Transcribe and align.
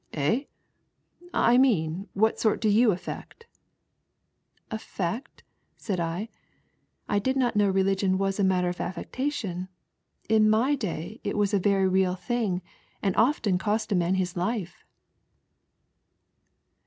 "Eh? 0.13 0.45
I 1.31 1.59
mean 1.59 2.07
what 2.13 2.39
sort 2.39 2.59
do 2.59 2.67
yon 2.69 2.89
affect 2.91 3.45
?""Affect?" 4.71 5.43
said 5.77 5.99
I," 5.99 6.27
I 7.15 7.19
did 7.19 7.37
not 7.37 7.55
know 7.55 7.69
religion 7.69 8.17
was 8.17 8.39
a 8.39 8.43
matter 8.43 8.67
of 8.69 8.81
affectation. 8.81 9.67
In 10.27 10.47
iny 10.49 10.79
day 10.79 11.21
it 11.23 11.37
was 11.37 11.53
a 11.53 11.59
Tery 11.59 11.87
real 11.87 12.15
thing, 12.15 12.63
and 13.03 13.15
often 13.15 13.59
cost 13.59 13.91
a 13.91 13.95
man 13.95 14.15
his 14.15 14.35
life." 14.35 14.83